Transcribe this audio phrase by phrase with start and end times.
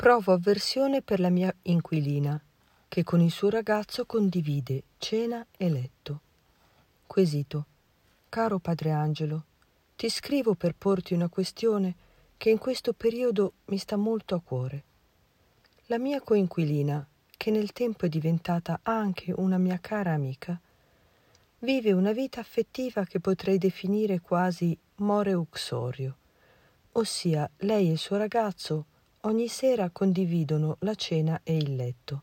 [0.00, 2.42] Provo avversione per la mia inquilina,
[2.88, 6.20] che con il suo ragazzo condivide cena e letto.
[7.06, 7.66] Quesito.
[8.30, 9.44] Caro Padre Angelo,
[9.96, 11.94] ti scrivo per porti una questione
[12.38, 14.84] che in questo periodo mi sta molto a cuore.
[15.88, 17.06] La mia coinquilina,
[17.36, 20.58] che nel tempo è diventata anche una mia cara amica,
[21.58, 26.16] vive una vita affettiva che potrei definire quasi more uxorio,
[26.92, 28.86] ossia lei e il suo ragazzo
[29.22, 32.22] ogni sera condividono la cena e il letto.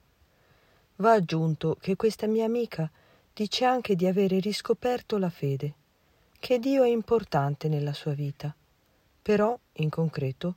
[0.98, 2.90] Va aggiunto che questa mia amica
[3.34, 5.74] dice anche di avere riscoperto la fede,
[6.40, 8.56] che Dio è importante nella sua vita,
[9.22, 10.56] però, in concreto,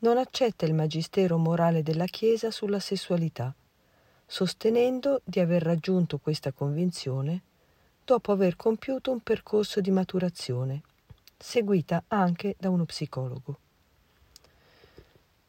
[0.00, 3.52] non accetta il magistero morale della Chiesa sulla sessualità,
[4.24, 7.42] sostenendo di aver raggiunto questa convinzione
[8.04, 10.82] dopo aver compiuto un percorso di maturazione,
[11.36, 13.58] seguita anche da uno psicologo.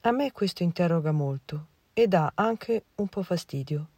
[0.07, 3.89] A me questo interroga molto e dà anche un po' fastidio,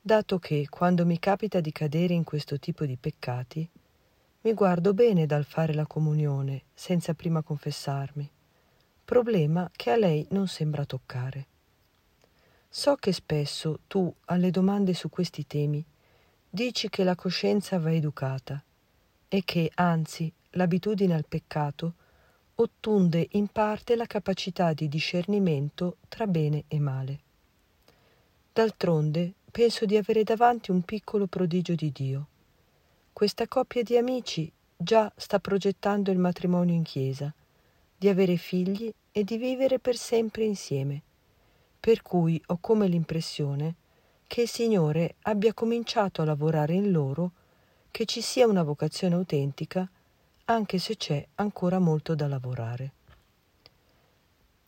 [0.00, 3.68] dato che quando mi capita di cadere in questo tipo di peccati,
[4.40, 8.30] mi guardo bene dal fare la comunione senza prima confessarmi,
[9.04, 11.46] problema che a lei non sembra toccare.
[12.70, 15.84] So che spesso tu, alle domande su questi temi,
[16.48, 18.64] dici che la coscienza va educata
[19.28, 21.96] e che, anzi, l'abitudine al peccato
[22.56, 27.18] ottunde in parte la capacità di discernimento tra bene e male.
[28.52, 32.26] D'altronde penso di avere davanti un piccolo prodigio di Dio.
[33.12, 37.32] Questa coppia di amici già sta progettando il matrimonio in chiesa,
[37.96, 41.02] di avere figli e di vivere per sempre insieme,
[41.80, 43.74] per cui ho come l'impressione
[44.26, 47.30] che il Signore abbia cominciato a lavorare in loro,
[47.90, 49.88] che ci sia una vocazione autentica
[50.46, 52.92] anche se c'è ancora molto da lavorare.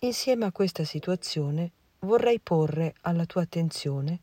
[0.00, 4.20] Insieme a questa situazione vorrei porre alla tua attenzione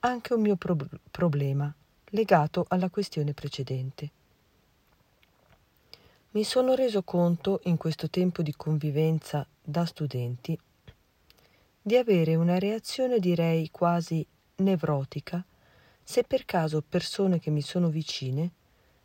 [0.00, 0.76] anche un mio pro-
[1.10, 1.72] problema
[2.10, 4.10] legato alla questione precedente.
[6.32, 10.58] Mi sono reso conto in questo tempo di convivenza da studenti
[11.82, 14.24] di avere una reazione direi quasi
[14.56, 15.42] nevrotica
[16.02, 18.50] se per caso persone che mi sono vicine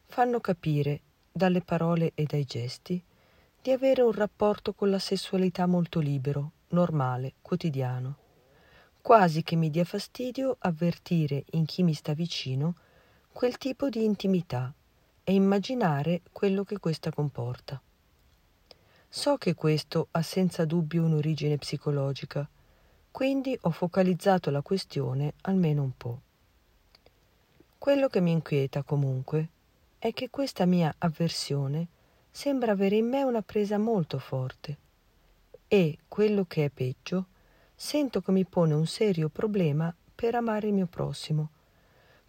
[0.06, 1.02] fanno capire
[1.38, 3.04] dalle parole e dai gesti,
[3.62, 8.16] di avere un rapporto con la sessualità molto libero, normale, quotidiano.
[9.02, 12.76] Quasi che mi dia fastidio avvertire in chi mi sta vicino
[13.34, 14.74] quel tipo di intimità
[15.26, 17.82] e immaginare quello che questa comporta.
[19.10, 22.48] So che questo ha senza dubbio un'origine psicologica,
[23.12, 26.22] quindi ho focalizzato la questione almeno un po'.
[27.78, 29.50] Quello che mi inquieta comunque
[30.06, 31.88] è che questa mia avversione
[32.30, 34.78] sembra avere in me una presa molto forte.
[35.68, 37.26] E, quello che è peggio,
[37.74, 41.50] sento che mi pone un serio problema per amare il mio prossimo,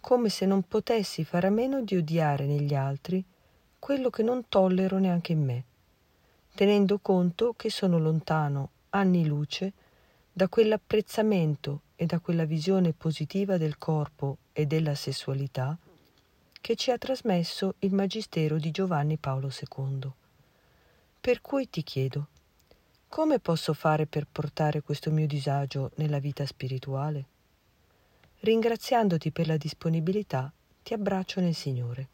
[0.00, 3.22] come se non potessi fare a meno di odiare negli altri
[3.78, 5.64] quello che non tollero neanche in me,
[6.54, 9.74] tenendo conto che sono lontano anni luce
[10.32, 15.76] da quell'apprezzamento e da quella visione positiva del corpo e della sessualità
[16.66, 20.10] che ci ha trasmesso il Magistero di Giovanni Paolo II.
[21.20, 22.26] Per cui ti chiedo,
[23.06, 27.26] come posso fare per portare questo mio disagio nella vita spirituale?
[28.40, 32.08] Ringraziandoti per la disponibilità, ti abbraccio nel Signore.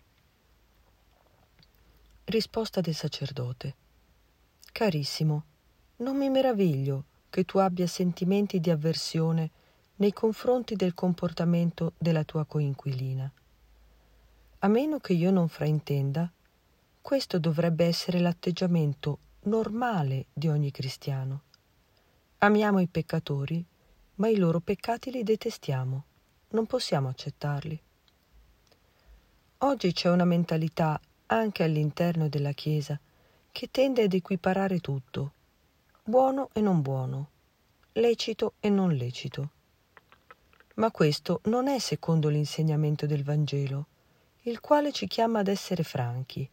[2.25, 3.75] Risposta del sacerdote.
[4.71, 5.45] Carissimo,
[5.97, 9.51] non mi meraviglio che tu abbia sentimenti di avversione
[9.97, 13.33] nei confronti del comportamento della tua coinquilina.
[14.65, 16.31] A meno che io non fraintenda,
[17.00, 21.41] questo dovrebbe essere l'atteggiamento normale di ogni cristiano.
[22.39, 23.65] Amiamo i peccatori,
[24.17, 26.05] ma i loro peccati li detestiamo,
[26.51, 27.81] non possiamo accettarli.
[29.59, 32.97] Oggi c'è una mentalità anche all'interno della Chiesa
[33.51, 35.33] che tende ad equiparare tutto,
[36.04, 37.31] buono e non buono,
[37.95, 39.51] lecito e non lecito.
[40.75, 43.86] Ma questo non è secondo l'insegnamento del Vangelo
[44.44, 46.48] il quale ci chiama ad essere franchi.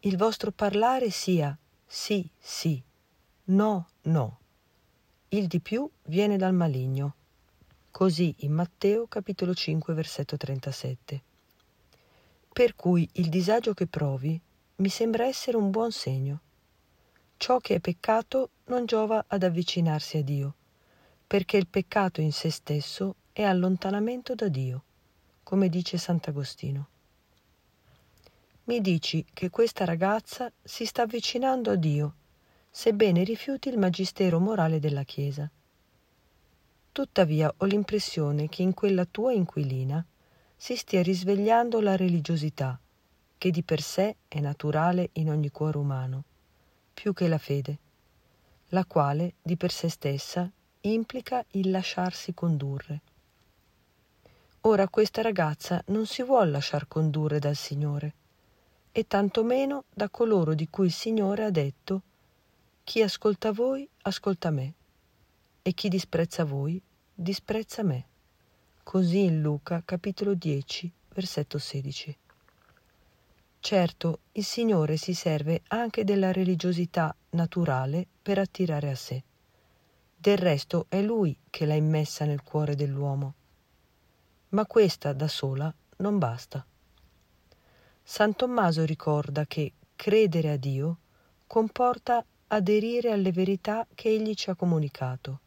[0.00, 1.56] Il vostro parlare sia
[1.86, 2.82] sì, sì,
[3.44, 4.38] no, no.
[5.28, 7.14] Il di più viene dal maligno.
[7.92, 11.22] Così in Matteo capitolo 5 versetto 37.
[12.52, 14.40] Per cui il disagio che provi
[14.76, 16.40] mi sembra essere un buon segno.
[17.36, 20.54] Ciò che è peccato non giova ad avvicinarsi a Dio,
[21.28, 24.82] perché il peccato in se stesso è allontanamento da Dio
[25.42, 26.88] come dice Sant'Agostino.
[28.64, 32.14] Mi dici che questa ragazza si sta avvicinando a Dio,
[32.70, 35.50] sebbene rifiuti il magistero morale della Chiesa.
[36.92, 40.04] Tuttavia ho l'impressione che in quella tua inquilina
[40.56, 42.78] si stia risvegliando la religiosità,
[43.36, 46.24] che di per sé è naturale in ogni cuore umano,
[46.94, 47.78] più che la fede,
[48.68, 50.48] la quale di per sé stessa
[50.82, 53.00] implica il lasciarsi condurre.
[54.64, 58.14] Ora questa ragazza non si vuol lasciar condurre dal Signore,
[58.92, 62.02] e tantomeno da coloro di cui il Signore ha detto
[62.84, 64.72] chi ascolta voi ascolta me,
[65.62, 66.80] e chi disprezza voi
[67.12, 68.06] disprezza me.
[68.84, 72.16] Così in Luca capitolo 10, versetto 16.
[73.58, 79.24] Certo, il Signore si serve anche della religiosità naturale per attirare a sé.
[80.16, 83.34] Del resto è Lui che l'ha immessa nel cuore dell'uomo
[84.52, 86.64] ma questa da sola non basta.
[88.02, 90.98] San Tommaso ricorda che credere a Dio
[91.46, 95.40] comporta aderire alle verità che egli ci ha comunicato.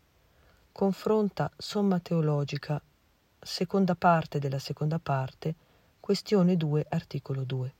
[0.71, 2.81] Confronta Somma Teologica,
[3.39, 5.55] seconda parte della seconda parte,
[5.99, 7.73] questione 2, articolo 2.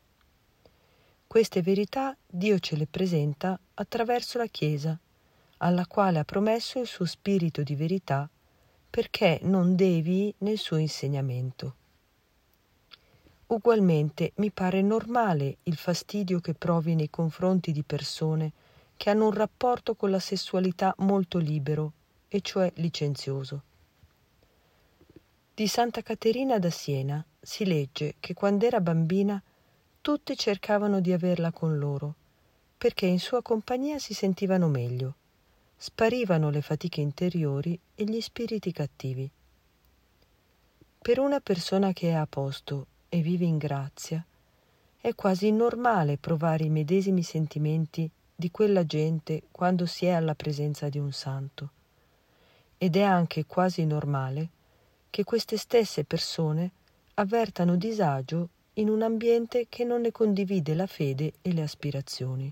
[1.25, 4.97] Queste verità Dio ce le presenta attraverso la Chiesa,
[5.57, 8.29] alla quale ha promesso il suo spirito di verità
[8.95, 11.75] perché non devi nel suo insegnamento.
[13.47, 18.53] Ugualmente mi pare normale il fastidio che provi nei confronti di persone
[18.95, 21.91] che hanno un rapporto con la sessualità molto libero,
[22.29, 23.61] e cioè licenzioso.
[25.53, 29.43] Di Santa Caterina da Siena si legge che quando era bambina
[29.99, 32.15] tutti cercavano di averla con loro,
[32.77, 35.15] perché in sua compagnia si sentivano meglio
[35.77, 39.29] sparivano le fatiche interiori e gli spiriti cattivi.
[40.99, 44.25] Per una persona che è a posto e vive in grazia,
[44.99, 50.89] è quasi normale provare i medesimi sentimenti di quella gente quando si è alla presenza
[50.89, 51.69] di un santo.
[52.77, 54.49] Ed è anche quasi normale
[55.11, 56.71] che queste stesse persone
[57.15, 62.51] avvertano disagio in un ambiente che non ne condivide la fede e le aspirazioni.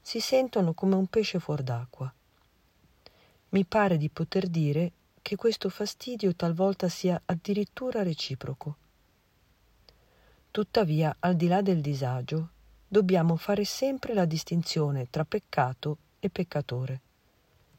[0.00, 2.14] Si sentono come un pesce fuor d'acqua
[3.56, 4.92] mi pare di poter dire
[5.22, 8.76] che questo fastidio talvolta sia addirittura reciproco.
[10.50, 12.50] Tuttavia, al di là del disagio,
[12.86, 17.00] dobbiamo fare sempre la distinzione tra peccato e peccatore.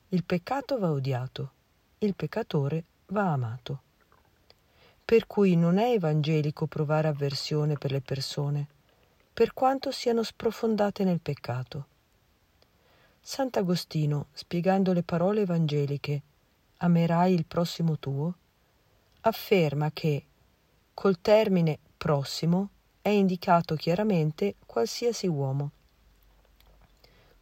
[0.10, 1.52] Il peccato va odiato,
[2.00, 3.82] il peccatore va amato.
[5.06, 8.68] Per cui non è evangelico provare avversione per le persone,
[9.32, 11.86] per quanto siano sprofondate nel peccato
[13.30, 16.22] Sant'Agostino, spiegando le parole evangeliche
[16.78, 18.34] Amerai il prossimo tuo,
[19.20, 20.24] afferma che
[20.94, 22.70] col termine prossimo
[23.02, 25.72] è indicato chiaramente qualsiasi uomo.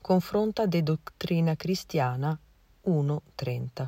[0.02, 2.36] Confronta De Dottrina Cristiana
[2.88, 3.88] 1.30.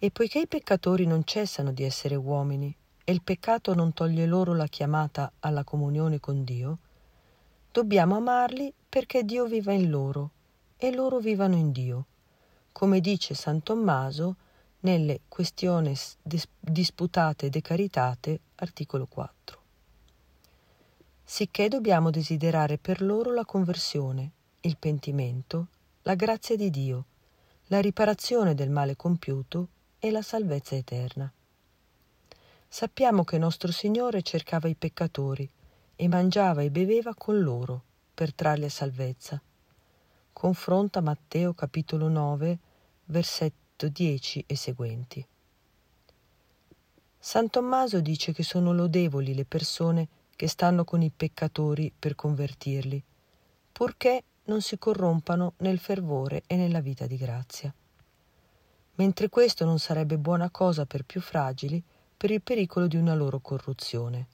[0.00, 2.74] E poiché i peccatori non cessano di essere uomini
[3.04, 6.78] e il peccato non toglie loro la chiamata alla comunione con Dio,
[7.70, 10.32] dobbiamo amarli perché Dio viva in loro
[10.82, 12.06] e loro vivano in Dio,
[12.72, 14.36] come dice San Tommaso
[14.80, 16.16] nelle Questiones
[16.58, 19.60] disputate de caritate, articolo 4.
[21.22, 24.30] Sicché dobbiamo desiderare per loro la conversione,
[24.60, 25.66] il pentimento,
[26.04, 27.04] la grazia di Dio,
[27.66, 29.68] la riparazione del male compiuto
[29.98, 31.30] e la salvezza eterna.
[32.66, 35.46] Sappiamo che nostro Signore cercava i peccatori
[35.94, 37.82] e mangiava e beveva con loro
[38.14, 39.42] per trarli a salvezza
[40.40, 42.58] Confronta Matteo capitolo 9,
[43.04, 45.22] versetto 10 e seguenti.
[47.18, 53.04] San Tommaso dice che sono lodevoli le persone che stanno con i peccatori per convertirli,
[53.70, 57.70] purché non si corrompano nel fervore e nella vita di grazia.
[58.94, 61.84] Mentre questo non sarebbe buona cosa per più fragili
[62.16, 64.26] per il pericolo di una loro corruzione.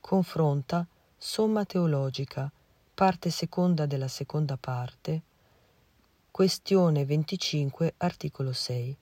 [0.00, 2.52] Confronta Somma Teologica
[2.94, 5.22] parte seconda della seconda parte,
[6.30, 8.96] questione 25, articolo 6.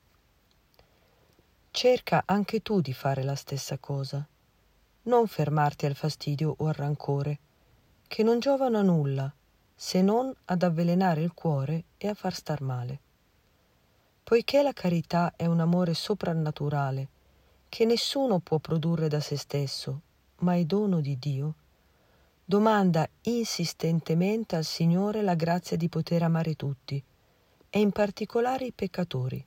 [1.71, 4.27] Cerca anche tu di fare la stessa cosa.
[5.03, 7.39] Non fermarti al fastidio o al rancore,
[8.09, 9.31] che non giovano a nulla,
[9.75, 12.99] se non ad avvelenare il cuore e a far star male.
[14.25, 17.09] Poiché la carità è un amore soprannaturale,
[17.69, 20.01] che nessuno può produrre da se stesso,
[20.37, 21.55] ma è dono di Dio,
[22.53, 27.03] domanda insistentemente al Signore la grazia di poter amare tutti,
[27.71, 29.43] e in particolare i peccatori,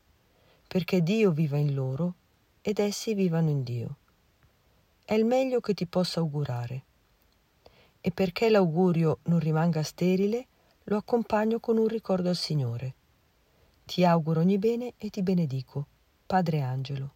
[0.67, 2.15] perché Dio viva in loro
[2.61, 3.97] ed essi vivano in Dio.
[5.05, 6.83] È il meglio che ti possa augurare.
[8.01, 10.47] E perché l'augurio non rimanga sterile,
[10.85, 12.95] lo accompagno con un ricordo al Signore.
[13.85, 15.85] Ti auguro ogni bene e ti benedico.
[16.25, 17.13] Padre Angelo.